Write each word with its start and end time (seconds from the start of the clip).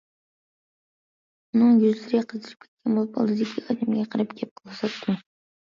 ئۇنىڭ 1.51 1.77
يۈزلىرى 1.83 2.23
قىزىرىپ 2.33 2.67
كەتكەن 2.67 2.97
بولۇپ 2.97 3.21
ئالدىدىكى 3.21 3.69
ئادەمگە 3.69 4.11
قاراپ 4.17 4.37
گەپ 4.43 4.57
قىلىۋاتاتتى. 4.59 5.23